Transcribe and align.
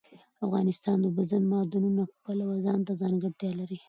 افغانستان 0.45 0.97
د 0.99 1.03
اوبزین 1.07 1.43
معدنونه 1.51 2.03
د 2.07 2.11
پلوه 2.23 2.55
ځانته 2.65 2.93
ځانګړتیا 3.01 3.51
لري. 3.59 3.77